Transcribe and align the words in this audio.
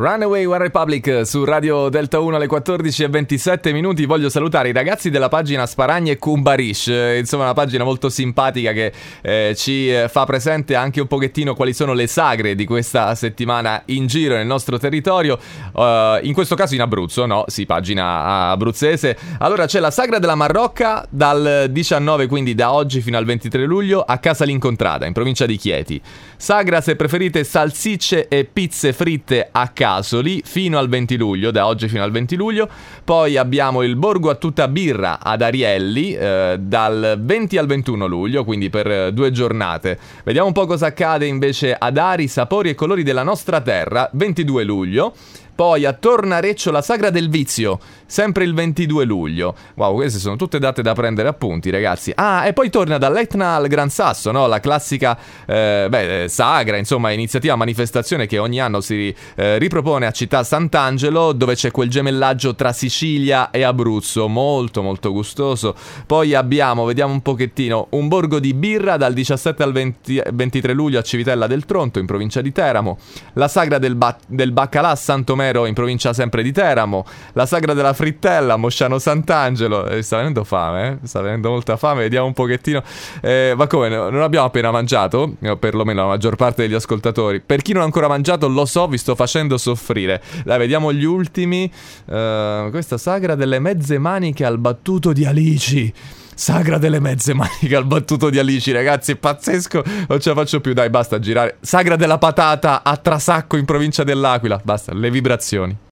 Runaway 0.00 0.44
One 0.44 0.58
Republic 0.58 1.22
su 1.26 1.44
Radio 1.44 1.88
Delta 1.88 2.20
1 2.20 2.36
alle 2.36 2.46
14 2.46 3.02
e 3.02 3.08
27 3.08 3.72
minuti. 3.72 4.06
Voglio 4.06 4.28
salutare 4.28 4.68
i 4.68 4.72
ragazzi 4.72 5.10
della 5.10 5.28
pagina 5.28 5.66
Sparagne 5.66 6.18
Kumbarish, 6.18 6.86
insomma 7.16 7.42
una 7.42 7.52
pagina 7.52 7.82
molto 7.82 8.08
simpatica 8.08 8.70
che 8.70 8.92
eh, 9.20 9.54
ci 9.56 9.92
eh, 9.92 10.08
fa 10.08 10.24
presente 10.24 10.76
anche 10.76 11.00
un 11.00 11.08
pochettino 11.08 11.56
quali 11.56 11.74
sono 11.74 11.94
le 11.94 12.06
sagre 12.06 12.54
di 12.54 12.64
questa 12.64 13.12
settimana 13.16 13.82
in 13.86 14.06
giro 14.06 14.36
nel 14.36 14.46
nostro 14.46 14.78
territorio, 14.78 15.36
uh, 15.72 15.80
in 16.22 16.32
questo 16.32 16.54
caso 16.54 16.76
in 16.76 16.80
Abruzzo, 16.80 17.26
no? 17.26 17.42
Sì, 17.48 17.66
pagina 17.66 18.50
abruzzese. 18.50 19.18
Allora 19.38 19.66
c'è 19.66 19.80
la 19.80 19.90
sagra 19.90 20.20
della 20.20 20.36
Marrocca 20.36 21.04
dal 21.10 21.66
19, 21.70 22.28
quindi 22.28 22.54
da 22.54 22.72
oggi 22.72 23.00
fino 23.00 23.16
al 23.16 23.24
23 23.24 23.64
luglio 23.64 24.02
a 24.02 24.18
Casa 24.18 24.44
L'Incontrata, 24.44 25.06
in 25.06 25.12
provincia 25.12 25.44
di 25.44 25.56
Chieti. 25.56 26.00
Sagra 26.36 26.80
se 26.80 26.94
preferite 26.94 27.42
salsicce 27.42 28.28
e 28.28 28.44
pizze 28.44 28.92
fritte 28.92 29.48
a 29.50 29.66
casa 29.66 29.86
Casoli 29.88 30.42
fino 30.44 30.76
al 30.76 30.86
20 30.86 31.16
luglio, 31.16 31.50
da 31.50 31.66
oggi 31.66 31.88
fino 31.88 32.02
al 32.02 32.10
20 32.10 32.36
luglio. 32.36 32.68
Poi 33.02 33.38
abbiamo 33.38 33.82
il 33.82 33.96
Borgo 33.96 34.28
a 34.28 34.34
tutta 34.34 34.68
birra 34.68 35.18
ad 35.18 35.40
Arielli 35.40 36.12
eh, 36.12 36.58
dal 36.60 37.16
20 37.18 37.56
al 37.56 37.66
21 37.66 38.06
luglio, 38.06 38.44
quindi 38.44 38.68
per 38.68 38.90
eh, 38.90 39.12
due 39.14 39.30
giornate. 39.30 39.98
Vediamo 40.24 40.48
un 40.48 40.52
po' 40.52 40.66
cosa 40.66 40.88
accade 40.88 41.24
invece 41.24 41.74
ad 41.74 41.96
Ari, 41.96 42.28
sapori 42.28 42.68
e 42.68 42.74
colori 42.74 43.02
della 43.02 43.22
nostra 43.22 43.62
terra, 43.62 44.10
22 44.12 44.62
luglio. 44.64 45.14
Poi 45.58 45.84
a 45.84 45.92
Tornareccio 45.92 46.70
la 46.70 46.82
sagra 46.82 47.10
del 47.10 47.28
vizio, 47.28 47.80
sempre 48.06 48.44
il 48.44 48.54
22 48.54 49.04
luglio. 49.04 49.56
Wow, 49.74 49.96
queste 49.96 50.20
sono 50.20 50.36
tutte 50.36 50.60
date 50.60 50.82
da 50.82 50.94
prendere 50.94 51.26
appunti, 51.26 51.70
ragazzi. 51.70 52.12
Ah, 52.14 52.46
e 52.46 52.52
poi 52.52 52.70
torna 52.70 52.96
dall'Etna 52.96 53.56
al 53.56 53.66
Gran 53.66 53.90
Sasso, 53.90 54.30
no? 54.30 54.46
La 54.46 54.60
classica 54.60 55.18
eh, 55.46 55.88
beh, 55.90 56.22
eh, 56.22 56.28
sagra, 56.28 56.76
insomma, 56.76 57.10
iniziativa, 57.10 57.56
manifestazione 57.56 58.28
che 58.28 58.38
ogni 58.38 58.60
anno 58.60 58.80
si 58.80 59.12
eh, 59.34 59.58
ripropone 59.58 60.06
a 60.06 60.12
Città 60.12 60.44
Sant'Angelo, 60.44 61.32
dove 61.32 61.56
c'è 61.56 61.72
quel 61.72 61.90
gemellaggio 61.90 62.54
tra 62.54 62.72
Sicilia 62.72 63.50
e 63.50 63.64
Abruzzo, 63.64 64.28
molto 64.28 64.80
molto 64.80 65.10
gustoso. 65.10 65.74
Poi 66.06 66.34
abbiamo, 66.34 66.84
vediamo 66.84 67.12
un 67.14 67.20
pochettino, 67.20 67.88
un 67.90 68.06
borgo 68.06 68.38
di 68.38 68.54
birra 68.54 68.96
dal 68.96 69.12
17 69.12 69.60
al 69.64 69.72
20, 69.72 70.22
23 70.34 70.72
luglio 70.72 71.00
a 71.00 71.02
Civitella 71.02 71.48
del 71.48 71.64
Tronto, 71.64 71.98
in 71.98 72.06
provincia 72.06 72.40
di 72.40 72.52
Teramo. 72.52 72.96
La 73.32 73.48
sagra 73.48 73.78
del, 73.78 73.96
ba- 73.96 74.16
del 74.24 74.52
Baccalà 74.52 74.90
a 74.90 74.94
Santomero 74.94 75.46
Romero 75.48 75.66
in 75.66 75.74
provincia 75.74 76.12
sempre 76.12 76.42
di 76.42 76.52
Teramo, 76.52 77.04
la 77.32 77.46
sagra 77.46 77.74
della 77.74 77.92
frittella 77.92 78.56
Mosciano 78.56 78.98
Sant'Angelo, 78.98 79.86
eh, 79.86 80.02
sta 80.02 80.18
venendo 80.18 80.44
fame, 80.44 80.98
eh? 81.02 81.06
sta 81.06 81.20
venendo 81.20 81.50
molta 81.50 81.76
fame, 81.76 82.02
vediamo 82.02 82.26
un 82.26 82.32
pochettino, 82.32 82.82
eh, 83.20 83.54
ma 83.56 83.66
come, 83.66 83.88
non 83.88 84.22
abbiamo 84.22 84.46
appena 84.46 84.70
mangiato, 84.70 85.34
o 85.42 85.56
perlomeno 85.56 86.02
la 86.02 86.08
maggior 86.08 86.36
parte 86.36 86.62
degli 86.62 86.74
ascoltatori, 86.74 87.40
per 87.40 87.62
chi 87.62 87.72
non 87.72 87.82
ha 87.82 87.84
ancora 87.84 88.08
mangiato 88.08 88.48
lo 88.48 88.64
so, 88.64 88.86
vi 88.86 88.98
sto 88.98 89.14
facendo 89.14 89.56
soffrire, 89.58 90.22
dai 90.44 90.58
vediamo 90.58 90.92
gli 90.92 91.04
ultimi, 91.04 91.70
uh, 92.06 92.70
questa 92.70 92.98
sagra 92.98 93.34
delle 93.34 93.58
mezze 93.58 93.98
maniche 93.98 94.44
al 94.44 94.58
battuto 94.58 95.12
di 95.12 95.24
Alici, 95.24 95.92
Sagra 96.38 96.78
delle 96.78 97.00
mezze 97.00 97.34
maniche 97.34 97.74
al 97.74 97.84
battuto 97.84 98.30
di 98.30 98.38
Alici, 98.38 98.70
ragazzi, 98.70 99.16
pazzesco. 99.16 99.82
Non 100.06 100.20
ce 100.20 100.28
la 100.28 100.36
faccio 100.36 100.60
più, 100.60 100.72
dai, 100.72 100.88
basta 100.88 101.18
girare. 101.18 101.56
Sagra 101.60 101.96
della 101.96 102.18
patata 102.18 102.84
a 102.84 102.96
Trasacco 102.96 103.56
in 103.56 103.64
provincia 103.64 104.04
dell'Aquila. 104.04 104.60
Basta, 104.62 104.94
le 104.94 105.10
vibrazioni. 105.10 105.86